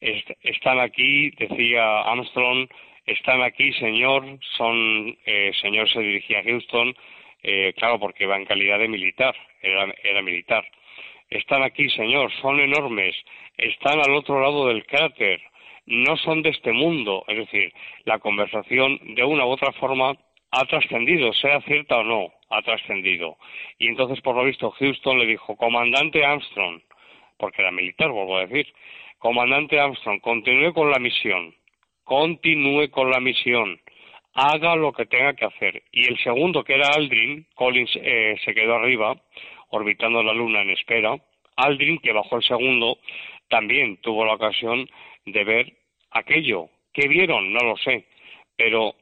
[0.00, 2.68] están aquí, decía Armstrong,
[3.06, 6.94] están aquí señor, son, eh, señor se dirigía a Houston,
[7.42, 10.66] eh, claro porque va en calidad de militar, era, era militar.
[11.28, 13.14] Están aquí señor, son enormes,
[13.56, 15.40] están al otro lado del cráter,
[15.90, 17.24] no son de este mundo.
[17.28, 17.72] Es decir,
[18.04, 20.16] la conversación de una u otra forma
[20.52, 23.36] ha trascendido, sea cierta o no, ha trascendido.
[23.78, 26.80] Y entonces, por lo visto, Houston le dijo, comandante Armstrong,
[27.36, 28.72] porque era militar, vuelvo a decir,
[29.18, 31.54] comandante Armstrong, continúe con la misión,
[32.04, 33.80] continúe con la misión,
[34.34, 35.82] haga lo que tenga que hacer.
[35.92, 39.16] Y el segundo, que era Aldrin, Collins eh, se quedó arriba,
[39.70, 41.16] orbitando la Luna en espera.
[41.56, 42.98] Aldrin, que bajó el segundo,
[43.48, 44.88] también tuvo la ocasión
[45.26, 45.79] de ver
[46.10, 46.68] aquello.
[46.92, 47.52] ¿Qué vieron?
[47.52, 48.06] No lo sé.
[48.56, 48.94] Pero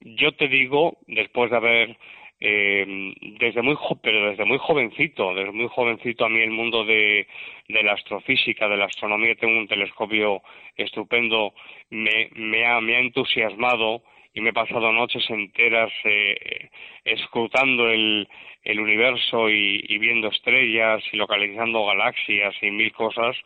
[0.00, 1.96] yo te digo, después de haber
[2.40, 7.26] eh, desde muy pero desde muy jovencito, desde muy jovencito a mí el mundo de,
[7.68, 10.42] de la astrofísica, de la astronomía, tengo un telescopio
[10.76, 11.52] estupendo,
[11.90, 14.02] me, me, ha, me ha entusiasmado
[14.34, 16.70] y me he pasado noches enteras eh,
[17.04, 18.28] escrutando el,
[18.62, 23.36] el universo y, y, viendo estrellas y localizando galaxias y mil cosas,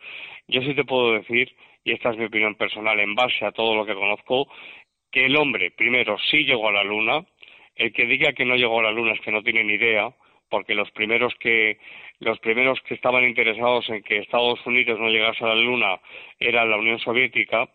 [0.47, 3.75] yo sí te puedo decir y esta es mi opinión personal en base a todo
[3.75, 4.47] lo que conozco,
[5.11, 7.25] que el hombre, primero, sí llegó a la Luna,
[7.75, 10.13] el que diga que no llegó a la Luna es que no tiene ni idea,
[10.49, 11.77] porque los primeros que
[12.19, 15.99] los primeros que estaban interesados en que Estados Unidos no llegase a la Luna
[16.39, 17.67] era la Unión Soviética,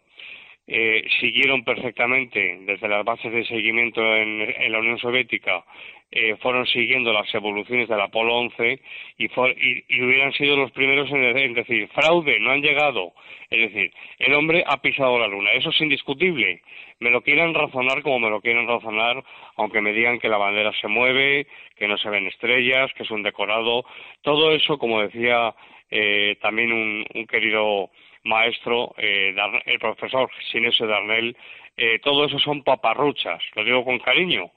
[0.70, 5.64] eh, siguieron perfectamente desde las bases de seguimiento en, la Unión Soviética,
[6.10, 8.78] eh, fueron siguiendo las evoluciones del Apolo 11
[9.16, 13.14] y, y, hubieran sido los primeros en, decir, fraude, no han llegado.
[13.48, 16.60] Es decir, el hombre ha pisado la Luna, eso es indiscutible.
[17.00, 19.24] Me lo quieran razonar como me lo quieran razonar,
[19.56, 23.10] aunque me digan que la bandera se mueve, que no se ven estrellas, que es
[23.10, 23.86] un decorado,
[24.20, 25.54] todo eso, como decía
[25.90, 27.90] eh, también un querido
[28.24, 29.34] maestro, eh,
[29.66, 31.36] el profesor Sinesio Darnell,
[31.76, 34.50] eh, todo eso son paparruchas, lo digo con cariño,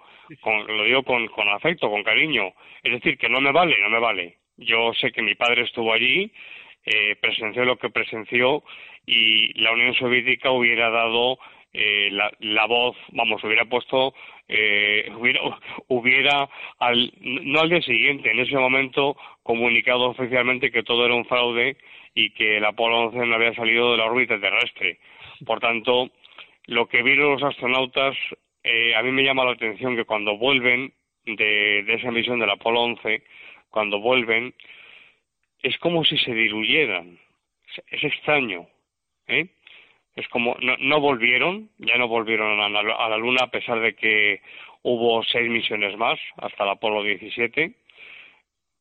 [0.44, 2.54] lo digo con, con afecto, con cariño.
[2.84, 4.38] Es decir, que no me vale, no me vale.
[4.58, 6.32] Yo sé que mi padre estuvo allí,
[6.86, 8.64] eh, presenció lo que presenció
[9.06, 11.38] y la Unión Soviética hubiera dado
[11.74, 14.14] eh, la, voz, vamos, hubiera puesto,
[14.48, 15.42] eh, hubiera,
[15.88, 21.26] hubiera al, no al día siguiente, en ese momento comunicado oficialmente que todo era un
[21.26, 21.78] fraude
[22.14, 25.00] y que el Apolo 11 no había salido de la órbita terrestre.
[25.46, 26.10] Por tanto,
[26.68, 28.16] lo que vieron los astronautas,
[28.64, 30.94] eh, a mí me llama la atención que cuando vuelven
[31.26, 33.24] de, de esa misión del Apolo 11,
[33.70, 34.54] cuando vuelven,
[35.64, 37.20] es como si se diluyeran.
[37.90, 38.68] Es, extraño.
[39.28, 39.48] ¿eh?
[40.16, 43.80] Es como, no, no, volvieron, ya no volvieron a la, a la, Luna a pesar
[43.80, 44.42] de que
[44.84, 47.74] hubo seis misiones más hasta el Apolo 17.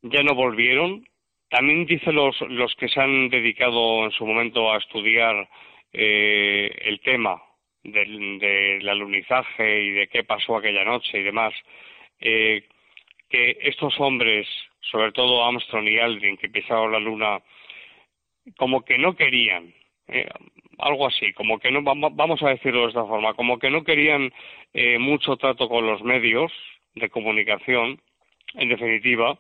[0.03, 1.07] Ya no volvieron.
[1.51, 5.49] También dicen los, los que se han dedicado en su momento a estudiar
[5.93, 7.43] eh, el tema
[7.83, 11.53] del, del alunizaje y de qué pasó aquella noche y demás,
[12.21, 12.65] eh,
[13.29, 14.47] que estos hombres
[14.91, 17.41] sobre todo Armstrong y Aldrin, que pisaron la Luna,
[18.57, 19.73] como que no querían,
[20.09, 20.29] eh,
[20.79, 24.33] algo así, como que no, vamos a decirlo de esta forma, como que no querían
[24.73, 26.53] eh, mucho trato con los medios
[26.95, 28.01] de comunicación,
[28.55, 29.39] en definitiva,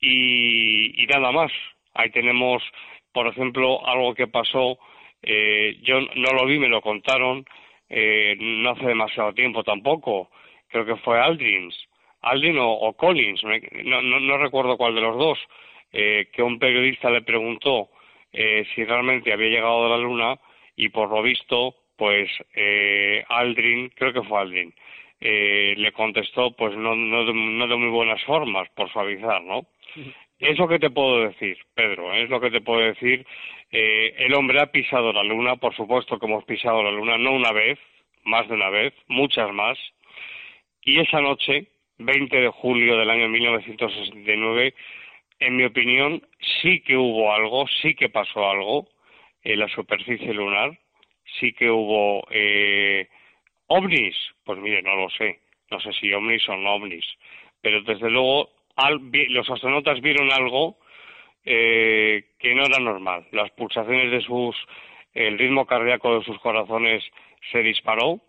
[0.00, 1.52] y, nada más.
[1.94, 2.62] Ahí tenemos,
[3.12, 4.78] por ejemplo, algo que pasó,
[5.22, 7.44] eh, yo no lo vi, me lo contaron,
[7.90, 10.30] no hace demasiado tiempo tampoco,
[10.68, 11.72] creo que fue Aldrin,
[12.22, 13.42] Aldrin o, Collins,
[13.84, 15.38] no, no, recuerdo cuál de los dos,
[15.92, 17.90] eh, que un periodista le preguntó
[18.32, 20.38] eh, si realmente había llegado a la Luna
[20.76, 24.74] y por lo visto, pues eh, Aldrin, creo que fue Aldrin,
[25.20, 29.66] eh, le contestó pues no, no, no de muy buenas formas, por suavizar, ¿no?
[30.38, 33.26] Es lo que te puedo decir, Pedro, es lo que te puedo decir.
[33.70, 37.32] Eh, el hombre ha pisado la luna, por supuesto que hemos pisado la luna, no
[37.32, 37.78] una vez,
[38.24, 39.78] más de una vez, muchas más.
[40.82, 41.66] Y esa noche,
[41.98, 44.74] 20 de julio del año 1969,
[45.40, 46.22] en mi opinión,
[46.62, 48.88] sí que hubo algo, sí que pasó algo
[49.42, 50.78] en la superficie lunar,
[51.38, 53.08] sí que hubo eh,
[53.66, 57.04] ovnis, pues mire, no lo sé, no sé si ovnis o no ovnis,
[57.60, 58.50] pero desde luego
[59.30, 60.78] los astronautas vieron algo
[61.44, 63.26] eh, que no era normal.
[63.32, 64.56] Las pulsaciones de sus,
[65.14, 67.04] el ritmo cardíaco de sus corazones
[67.50, 68.20] se disparó,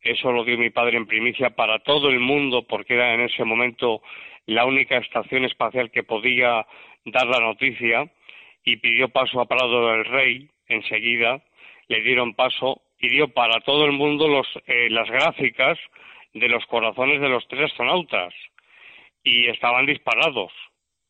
[0.00, 3.44] eso lo dio mi padre en primicia para todo el mundo porque era en ese
[3.44, 4.02] momento
[4.46, 6.66] la única estación espacial que podía
[7.04, 8.10] dar la noticia
[8.64, 11.42] y pidió paso a Prado del Rey enseguida,
[11.88, 15.78] le dieron paso y dio para todo el mundo los, eh, las gráficas
[16.34, 18.34] de los corazones de los tres astronautas
[19.22, 20.52] y estaban disparados,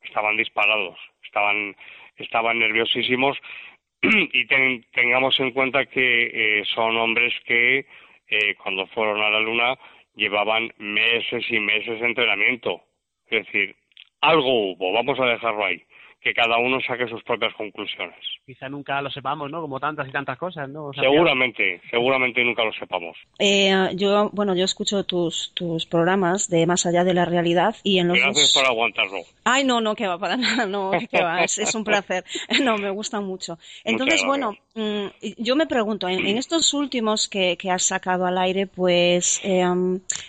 [0.02, 1.76] estaban disparados, estaban,
[2.16, 3.38] estaban nerviosísimos
[4.02, 7.86] y tengamos en cuenta que eh, son hombres que
[8.28, 9.78] eh, cuando fueron a la Luna
[10.14, 12.82] llevaban meses y meses de entrenamiento.
[13.28, 13.76] Es decir,
[14.20, 15.82] algo hubo, vamos a dejarlo ahí
[16.22, 18.16] que cada uno saque sus propias conclusiones.
[18.46, 19.60] Quizá nunca lo sepamos, ¿no?
[19.60, 20.92] Como tantas y tantas cosas, ¿no?
[20.92, 23.16] seguramente, seguramente nunca lo sepamos.
[23.38, 27.98] Eh, yo, bueno, yo escucho tus, tus programas de Más allá de la realidad y
[27.98, 29.18] en los Gracias por aguantarlo.
[29.44, 32.24] Ay, no, no, que va para nada, no, que va, es, un placer.
[32.62, 33.58] No, me gusta mucho.
[33.82, 35.06] Entonces, bueno, mm,
[35.38, 39.64] yo me pregunto, en, estos últimos que, que, has sacado al aire, pues eh,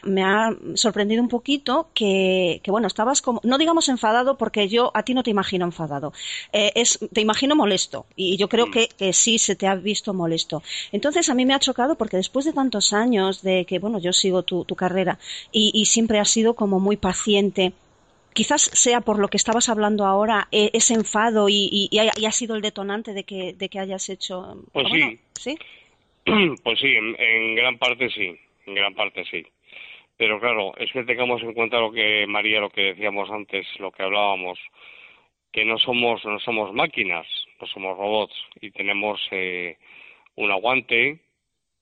[0.03, 4.91] me ha sorprendido un poquito que, que, bueno, estabas como, no digamos enfadado porque yo
[4.95, 5.83] a ti no te imagino enfadado
[6.52, 8.72] eh, es, te imagino molesto y yo creo mm.
[8.72, 10.63] que, sí se te ha visto molesto.
[10.91, 14.13] Entonces a mí me ha chocado porque después de tantos años de que, bueno, yo
[14.13, 15.19] sigo tu, carrera
[15.52, 17.74] y, siempre has sido como muy paciente,
[18.34, 22.62] quizás sea por lo que estabas hablando ahora, e, ese enfado y, ha, sido el
[22.62, 24.58] detonante de que, de que hayas hecho.
[24.72, 24.88] Pues
[25.39, 25.58] sí.
[26.63, 28.34] Pues sí, en, gran parte sí,
[28.65, 29.46] en gran parte sí.
[30.17, 33.91] Pero claro, es que tengamos en cuenta lo que, María, lo que decíamos antes, lo
[33.91, 34.58] que hablábamos
[35.54, 37.28] que no somos no somos máquinas,
[37.62, 39.78] no somos robots y tenemos eh,
[40.36, 41.20] un aguante.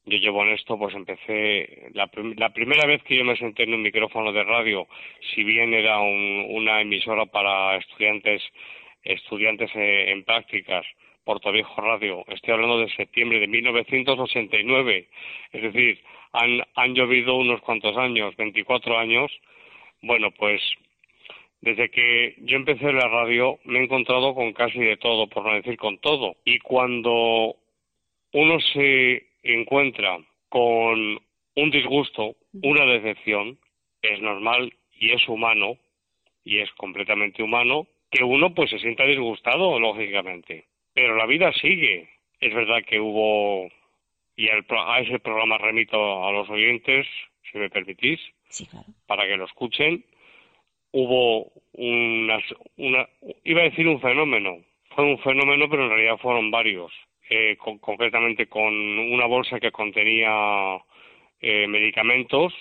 [0.06, 3.76] Yo llevo en esto, pues empecé la, la, primera vez que yo me senté en
[3.76, 4.88] un micrófono de radio,
[5.34, 8.42] si bien era una emisora para estudiantes
[9.04, 10.86] estudiantes eh, en prácticas,
[11.24, 12.24] Puerto Viejo Radio.
[12.28, 15.08] Estoy hablando de septiembre de 1989,
[15.52, 16.04] es decir,
[16.34, 19.32] han, han llovido unos cuantos años, 24 años.
[20.02, 20.62] Bueno, pues
[21.62, 25.54] desde que yo empecé la radio me he encontrado con casi de todo, por no
[25.54, 26.36] decir con todo.
[26.43, 27.56] Y cuando
[28.34, 30.17] uno se encuentra
[30.50, 31.19] con
[31.56, 33.60] un disgusto, una decepción,
[34.02, 35.78] es normal y es humano,
[36.43, 40.65] y es completamente humano, que uno pues se sienta disgustado, lógicamente.
[40.93, 42.10] Pero la vida sigue.
[42.39, 43.69] Es verdad que hubo,
[44.36, 47.06] y a ese programa remito a los oyentes,
[47.52, 48.19] si me permitís,
[49.06, 50.04] para que lo escuchen,
[50.92, 52.44] hubo unas,
[52.78, 53.08] una,
[53.44, 54.58] iba a decir un fenómeno,
[54.96, 56.92] fue un fenómeno, pero en realidad fueron varios.
[57.32, 60.78] eh, concretamente con una bolsa que contenía
[61.40, 62.54] eh, medicamentos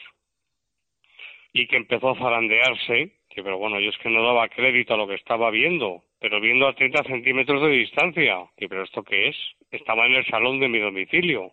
[1.53, 4.97] y que empezó a zarandearse, que pero bueno, yo es que no daba crédito a
[4.97, 9.29] lo que estaba viendo, pero viendo a 30 centímetros de distancia, que pero esto qué
[9.29, 9.37] es,
[9.73, 11.51] estaba en el salón de mi domicilio,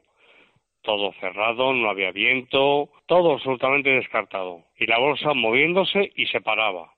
[0.81, 6.93] todo cerrado, no había viento, todo absolutamente descartado, y la bolsa moviéndose y se paraba.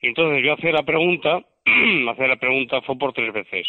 [0.00, 1.42] Y entonces yo hacía la pregunta,
[2.10, 3.66] hacía la pregunta, fue por tres veces,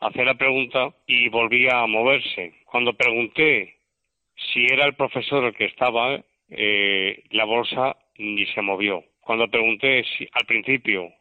[0.00, 2.54] hacía la pregunta y volvía a moverse.
[2.64, 3.76] Cuando pregunté
[4.52, 9.04] si era el profesor el que estaba, eh, la bolsa ni se movió.
[9.20, 11.12] Cuando pregunté si, al principio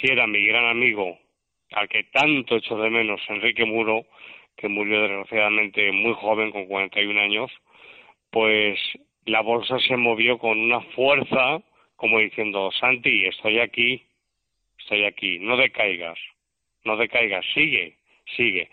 [0.00, 1.18] si era mi gran amigo,
[1.72, 4.06] al que tanto echo de menos, Enrique Muro,
[4.56, 7.50] que murió desgraciadamente muy joven, con 41 años,
[8.30, 8.78] pues
[9.24, 11.60] la bolsa se movió con una fuerza,
[11.96, 14.02] como diciendo, Santi, estoy aquí,
[14.78, 16.18] estoy aquí, no decaigas,
[16.84, 17.96] no decaigas, sigue,
[18.36, 18.68] sigue.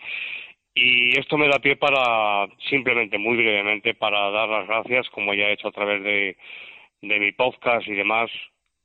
[0.74, 5.48] Y esto me da pie para, simplemente, muy brevemente, para dar las gracias, como ya
[5.48, 6.36] he hecho a través de,
[7.02, 8.30] de mi podcast y demás,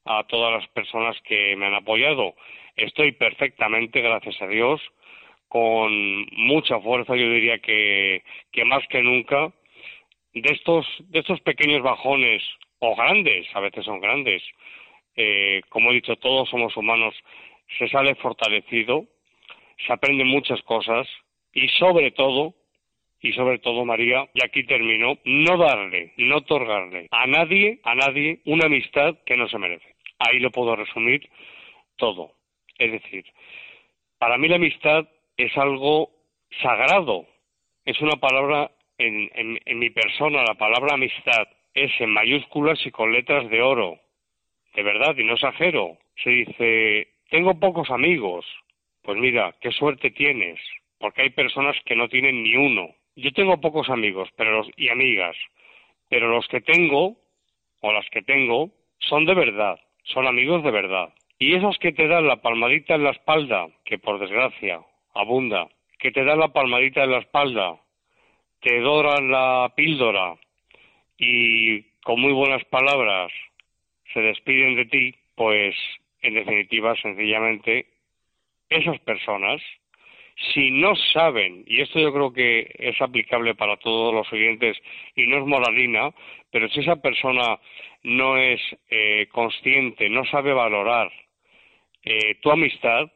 [0.05, 2.35] a todas las personas que me han apoyado.
[2.75, 4.81] Estoy perfectamente, gracias a Dios,
[5.55, 9.53] con mucha fuerza, yo diría que, que más que nunca,
[10.33, 12.43] de estos, de estos pequeños bajones,
[12.79, 14.43] o grandes, a veces son grandes,
[15.15, 17.15] eh, como he dicho, todos somos humanos,
[17.79, 19.05] se sale fortalecido,
[19.87, 21.07] se aprenden muchas cosas,
[21.53, 22.53] y sobre todo,
[23.21, 28.41] y sobre todo, María, y aquí termino, no darle, no otorgarle a nadie, a nadie,
[28.43, 29.95] una amistad que no se merece.
[30.19, 31.29] Ahí lo puedo resumir
[31.95, 32.33] todo.
[32.77, 33.23] Es decir,
[34.17, 36.09] para mí la amistad es algo
[36.61, 37.25] sagrado,
[37.85, 42.91] es una palabra en, en, en mi persona, la palabra amistad es en mayúsculas y
[42.91, 43.99] con letras de oro,
[44.73, 45.97] de verdad, y no exagero.
[46.23, 48.45] Se dice, tengo pocos amigos.
[49.03, 50.59] Pues mira, qué suerte tienes,
[50.97, 52.95] porque hay personas que no tienen ni uno.
[53.15, 55.35] Yo tengo pocos amigos pero y amigas,
[56.09, 57.15] pero los que tengo,
[57.81, 61.13] o las que tengo, son de verdad, son amigos de verdad.
[61.37, 64.81] Y esos que te dan la palmadita en la espalda, que por desgracia
[65.15, 65.67] abunda,
[65.99, 67.79] que te dan la palmadita en la espalda,
[68.61, 70.35] te doran la píldora
[71.17, 73.31] y con muy buenas palabras
[74.13, 75.75] se despiden de ti, pues
[76.21, 77.87] en definitiva, sencillamente,
[78.69, 79.61] esas personas
[80.53, 84.77] si no saben, y esto yo creo que es aplicable para todos los oyentes
[85.15, 86.11] y no es moralina,
[86.51, 87.57] pero si esa persona
[88.03, 91.11] no es eh, consciente, no sabe valorar
[92.03, 93.09] eh, tu amistad,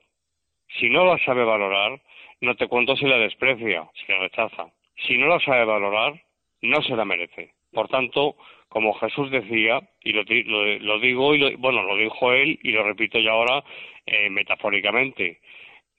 [0.77, 1.99] si no la sabe valorar,
[2.41, 4.67] no te cuento si la desprecia, si la rechaza.
[5.07, 6.21] Si no la sabe valorar,
[6.61, 7.53] no se la merece.
[7.71, 8.35] Por tanto,
[8.67, 13.31] como Jesús decía, y lo, digo, y bueno, lo dijo él y lo repito yo
[13.31, 13.63] ahora
[14.05, 15.39] eh, metafóricamente,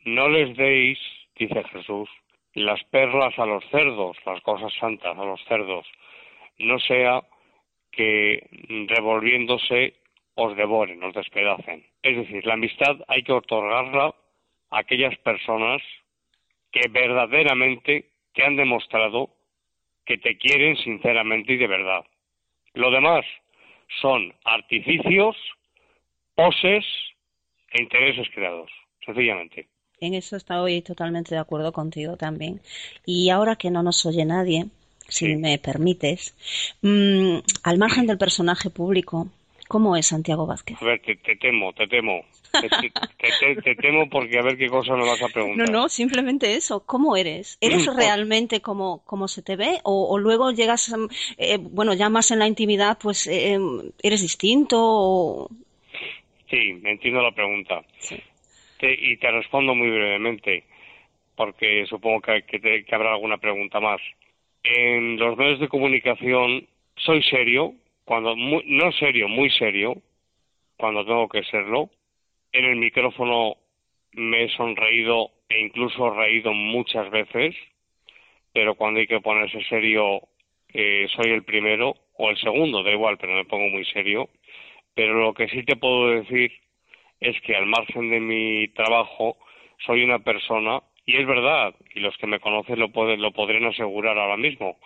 [0.04, 0.98] no les deis,
[1.36, 2.08] dice Jesús,
[2.54, 5.86] las perlas a los cerdos, las cosas santas a los cerdos,
[6.58, 7.22] no sea
[7.92, 8.46] que
[8.88, 9.94] revolviéndose
[10.34, 11.84] os devoren, os despedacen.
[12.02, 14.14] Es decir, la amistad hay que otorgarla
[14.70, 15.82] aquellas personas
[16.72, 19.30] que verdaderamente te han demostrado
[20.04, 22.04] que te quieren sinceramente y de verdad.
[22.74, 23.24] Lo demás
[24.00, 25.36] son artificios,
[26.34, 26.84] poses
[27.72, 28.70] e intereses creados,
[29.04, 29.68] sencillamente.
[30.00, 32.60] En eso estoy totalmente de acuerdo contigo también.
[33.04, 34.66] Y ahora que no nos oye nadie,
[35.08, 36.34] si me permites,
[36.82, 39.28] mm, al margen del personaje público,
[39.70, 40.76] ¿cómo es Santiago Vázquez?
[40.82, 42.24] A ver, te, temo, te temo.
[43.64, 45.70] Te, temo porque a ver qué cosa me vas a preguntar.
[45.70, 46.84] No, no, simplemente eso.
[46.84, 47.56] ¿Cómo eres?
[47.60, 49.78] ¿Eres realmente como, como se te ve?
[49.84, 50.92] ¿O, luego llegas,
[51.38, 53.58] eh, bueno, ya más en la intimidad, pues eh,
[54.02, 55.48] eres distinto?
[56.50, 57.80] Sí, me entiendo la pregunta.
[57.98, 58.20] Sí
[58.82, 60.64] y te respondo muy brevemente,
[61.36, 64.00] porque supongo que, que, habrá alguna pregunta más.
[64.62, 67.74] En los medios de comunicación soy serio,
[68.10, 69.94] cuando no serio, muy serio,
[70.76, 71.90] cuando tengo que serlo.
[72.50, 73.54] En el micrófono
[74.14, 77.54] me he sonreído e incluso reído muchas veces,
[78.52, 80.22] pero cuando hay que ponerse serio
[80.74, 84.28] eh, soy el primero o el segundo, da igual, pero me pongo muy serio.
[84.92, 86.50] Pero lo que sí te puedo decir
[87.20, 89.36] es que al margen de mi trabajo
[89.86, 93.66] soy una persona, y es verdad, y los que me conocen lo, pueden, lo podrían
[93.66, 94.78] asegurar ahora mismo,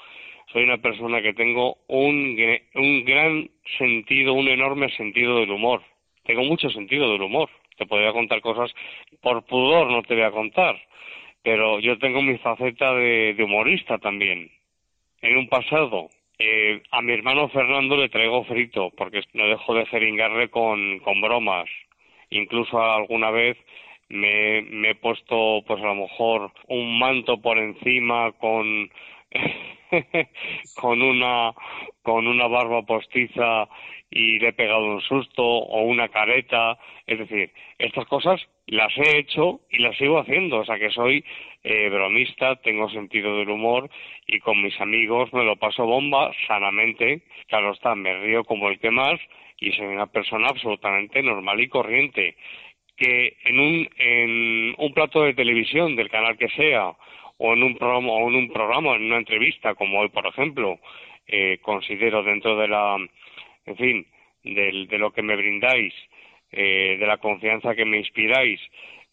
[0.52, 2.36] soy una persona que tengo un,
[2.74, 5.82] un gran sentido, un enorme sentido del humor.
[6.24, 7.50] Tengo mucho sentido del humor.
[7.76, 8.72] Te podría contar cosas,
[9.20, 10.80] por pudor no te voy a contar,
[11.42, 14.48] pero yo tengo mi faceta de, humorista también.
[15.20, 19.86] En un pasado, eh, a mi hermano Fernando le traigo frito, porque no dejo de
[19.86, 21.68] jeringarle con, con bromas
[22.30, 23.56] incluso alguna vez
[24.08, 28.90] me, me he puesto pues a lo mejor un manto por encima con
[30.80, 31.52] con una
[32.02, 33.68] con una barba postiza
[34.10, 39.18] y le he pegado un susto o una careta, es decir, estas cosas las he
[39.18, 41.24] hecho y las sigo haciendo, o sea que soy
[41.64, 43.90] eh, bromista, tengo sentido del humor
[44.26, 48.78] y con mis amigos me lo paso bomba sanamente, claro está, me río como el
[48.78, 49.18] que más
[49.58, 52.36] y soy una persona absolutamente normal y corriente.
[52.96, 56.92] Que en un, en un plato de televisión del canal que sea
[57.44, 60.78] o en un programa o en un programa en una entrevista como hoy por ejemplo
[61.26, 62.96] eh, considero dentro de la
[63.66, 64.06] en fin
[64.42, 65.92] de lo que me brindáis
[66.52, 68.60] eh, de la confianza que me inspiráis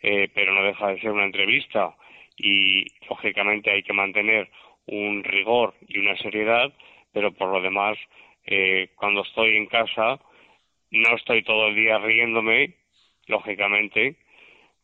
[0.02, 1.94] eh, pero no deja de ser una entrevista
[2.38, 4.50] y lógicamente hay que mantener
[4.86, 6.72] un rigor y una seriedad
[7.12, 7.98] pero por lo demás
[8.96, 10.20] cuando estoy en casa
[10.90, 12.76] no estoy todo el día riéndome
[13.28, 14.16] lógicamente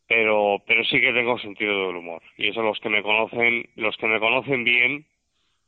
[0.08, 2.22] pero pero sí que tengo sentido del humor.
[2.38, 5.06] Y eso los que me conocen los que me conocen bien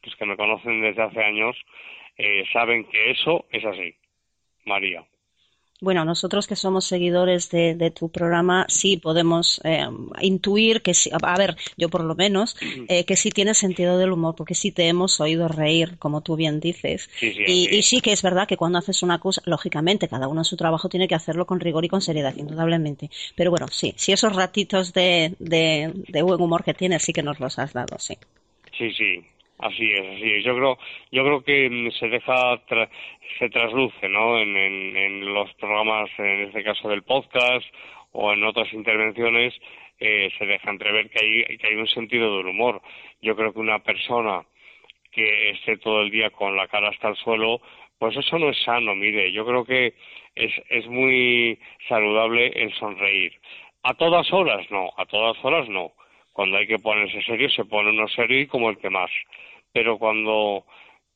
[0.04, 1.58] los que me conocen desde hace años
[2.18, 3.96] eh, saben que eso es así.
[4.66, 5.04] María
[5.82, 9.88] bueno, nosotros que somos seguidores de, tu programa, sí podemos eh,
[10.22, 12.58] intuir que sí, a ver, yo por lo menos,
[12.88, 16.36] eh, que sí tiene sentido del humor, porque sí te hemos oído reír, como tú
[16.36, 17.10] bien dices.
[17.22, 20.58] y, sí que es verdad que cuando haces una cosa, lógicamente, cada uno en su
[20.58, 23.10] trabajo tiene que hacerlo con rigor y con seriedad, indudablemente.
[23.36, 27.24] Pero bueno, sí, sí esos ratitos de, de, de buen humor que tienes, sí que
[27.24, 28.18] nos los has dado, sí.
[28.78, 29.24] Sí, sí,
[29.60, 30.46] Así es, así es.
[30.46, 30.78] Yo creo,
[31.12, 32.62] yo creo que mm, se deja,
[33.38, 34.40] se trasluce, ¿no?
[34.40, 37.66] En, en, los programas, en este caso del podcast
[38.14, 39.54] o en otras intervenciones,
[40.00, 42.82] eh, se deja entrever que hay, que hay un sentido del humor.
[43.22, 44.46] Yo creo que una persona
[45.12, 47.60] que esté todo el día con la cara hasta el suelo,
[47.98, 49.34] pues eso no es sano, mire.
[49.34, 49.94] Yo creo que
[50.36, 53.34] es, es muy saludable el sonreír.
[53.84, 55.92] A todas horas no, a todas horas no
[56.40, 59.12] cuando hay que ponerse serio se pone uno serio y como el que más.
[59.74, 60.64] Pero cuando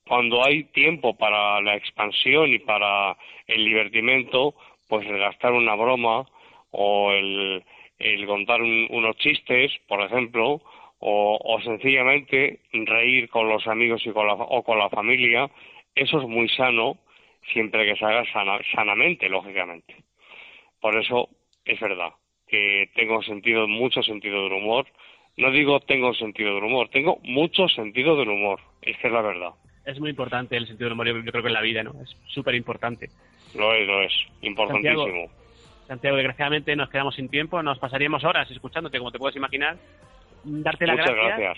[0.05, 3.15] cuando hay tiempo para la expansión y para
[3.47, 4.53] el divertimento
[4.89, 6.25] pues el gastar una broma
[6.71, 7.63] o el,
[7.99, 10.61] el contar unos chistes por ejemplo
[10.99, 15.49] o, sencillamente reír con los amigos y con la, o con la familia
[15.95, 16.97] eso es muy sano
[17.53, 18.25] siempre que se haga
[18.75, 19.95] sanamente lógicamente.
[20.81, 21.29] Por eso
[21.63, 22.11] es verdad
[22.45, 24.85] que tengo sentido mucho sentido del humor
[25.37, 29.21] no digo tengo sentido del humor, tengo mucho sentido del humor, es que es la
[29.21, 29.49] verdad.
[29.85, 31.91] Es muy importante el sentido del humor, yo, creo que en la vida, ¿no?
[32.01, 33.09] Es súper importante.
[33.55, 35.29] Lo es, lo es, importantísimo.
[35.87, 39.77] Santiago, desgraciadamente nos quedamos sin tiempo, nos pasaríamos horas escuchándote, como te puedes imaginar.
[40.45, 41.57] Darte las gracias,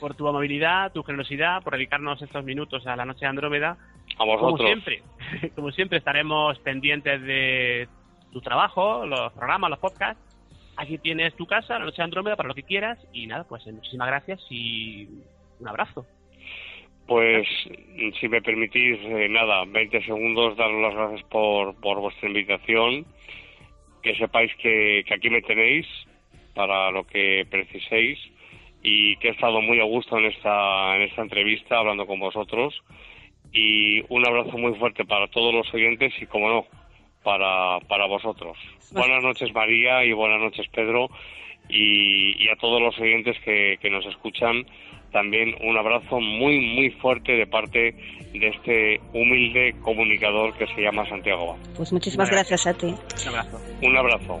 [0.00, 3.76] por tu amabilidad, tu generosidad, por dedicarnos estos minutos a la noche de Andrómeda.
[4.18, 4.58] A vosotros.
[4.58, 5.02] Como siempre,
[5.54, 7.88] como siempre estaremos pendientes de
[8.32, 10.23] tu trabajo, los programas, los podcasts
[10.76, 12.98] Aquí tienes tu casa, la noche Andrómeda, para lo que quieras.
[13.12, 15.08] Y nada, pues muchísimas gracias y
[15.60, 16.06] un abrazo.
[17.06, 17.46] Pues,
[18.18, 23.04] si me permitís, eh, nada, 20 segundos, daros las gracias por, por vuestra invitación.
[24.02, 25.86] Que sepáis que, que aquí me tenéis
[26.54, 28.18] para lo que preciséis
[28.82, 32.74] y que he estado muy a gusto en esta, en esta entrevista hablando con vosotros.
[33.52, 36.66] Y un abrazo muy fuerte para todos los oyentes y, como no,
[37.24, 38.56] para, para vosotros.
[38.92, 41.08] Buenas noches María y buenas noches Pedro
[41.68, 44.64] y, a todos los oyentes que, que, nos escuchan
[45.10, 47.94] también un abrazo muy muy fuerte de parte
[48.32, 51.56] de este humilde comunicador que se llama Santiago.
[51.76, 52.94] Pues muchísimas gracias a ti.
[53.22, 53.60] Un abrazo.
[53.82, 54.40] Un abrazo.